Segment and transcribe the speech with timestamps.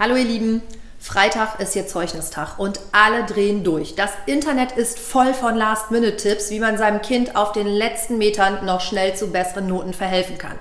[0.00, 0.62] Hallo ihr Lieben,
[1.00, 3.96] Freitag ist hier Zeugnistag und alle drehen durch.
[3.96, 8.80] Das Internet ist voll von Last-Minute-Tipps, wie man seinem Kind auf den letzten Metern noch
[8.80, 10.56] schnell zu besseren Noten verhelfen kann.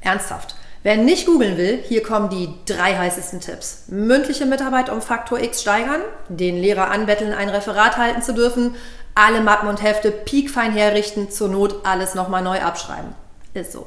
[0.00, 0.56] Ernsthaft.
[0.82, 3.84] Wer nicht googeln will, hier kommen die drei heißesten Tipps.
[3.86, 8.74] Mündliche Mitarbeit um Faktor X steigern, den Lehrer anbetteln, ein Referat halten zu dürfen,
[9.14, 13.14] alle Mappen und Hefte piekfein herrichten, zur Not alles nochmal neu abschreiben.
[13.54, 13.86] Ist so.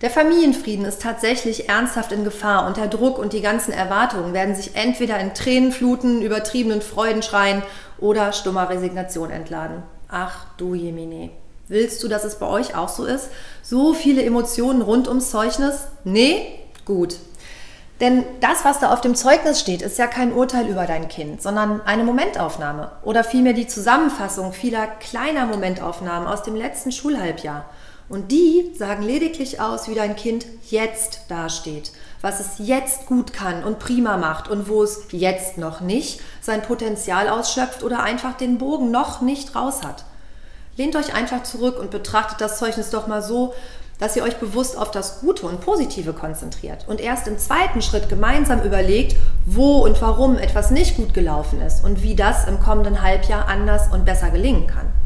[0.00, 4.54] Der Familienfrieden ist tatsächlich ernsthaft in Gefahr und der Druck und die ganzen Erwartungen werden
[4.54, 7.62] sich entweder in Tränenfluten, übertriebenen Freudenschreien
[7.98, 9.82] oder stummer Resignation entladen.
[10.08, 11.28] Ach du Jemine.
[11.68, 13.28] Willst du, dass es bei euch auch so ist?
[13.62, 15.88] So viele Emotionen rund ums Zeugnis?
[16.04, 16.46] Nee?
[16.86, 17.16] Gut.
[18.00, 21.42] Denn das, was da auf dem Zeugnis steht, ist ja kein Urteil über dein Kind,
[21.42, 27.66] sondern eine Momentaufnahme oder vielmehr die Zusammenfassung vieler kleiner Momentaufnahmen aus dem letzten Schulhalbjahr.
[28.10, 33.62] Und die sagen lediglich aus, wie dein Kind jetzt dasteht, was es jetzt gut kann
[33.62, 38.58] und prima macht und wo es jetzt noch nicht sein Potenzial ausschöpft oder einfach den
[38.58, 40.04] Bogen noch nicht raus hat.
[40.76, 43.54] Lehnt euch einfach zurück und betrachtet das Zeugnis doch mal so,
[44.00, 48.08] dass ihr euch bewusst auf das Gute und Positive konzentriert und erst im zweiten Schritt
[48.08, 49.14] gemeinsam überlegt,
[49.46, 53.86] wo und warum etwas nicht gut gelaufen ist und wie das im kommenden Halbjahr anders
[53.92, 54.99] und besser gelingen kann.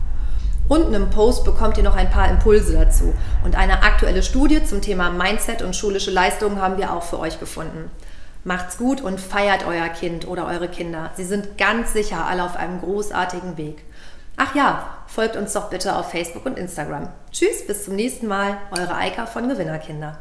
[0.67, 3.13] Unten im Post bekommt ihr noch ein paar Impulse dazu.
[3.45, 7.39] Und eine aktuelle Studie zum Thema Mindset und schulische Leistungen haben wir auch für euch
[7.39, 7.91] gefunden.
[8.45, 11.11] Macht's gut und feiert euer Kind oder eure Kinder.
[11.17, 13.85] Sie sind ganz sicher alle auf einem großartigen Weg.
[14.37, 17.09] Ach ja, folgt uns doch bitte auf Facebook und Instagram.
[17.31, 20.19] Tschüss, bis zum nächsten Mal, eure Eika von Gewinnerkinder.